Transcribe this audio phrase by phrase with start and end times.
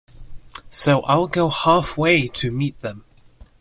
[0.71, 3.05] So I'll go halfway to meet them.